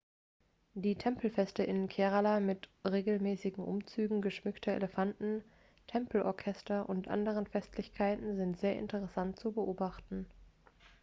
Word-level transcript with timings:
die 0.73 0.95
tempelfeste 0.95 1.61
in 1.61 1.87
kerala 1.87 2.39
mit 2.39 2.67
regelmäßigen 2.83 3.63
umzügen 3.63 4.19
geschmückter 4.23 4.71
elefanten 4.73 5.43
tempelorchester 5.85 6.89
und 6.89 7.07
anderen 7.07 7.45
festlichkeiten 7.45 8.35
sind 8.35 8.57
sehr 8.57 8.79
interessant 8.79 9.37
zu 9.39 9.51
beobachten 9.51 10.25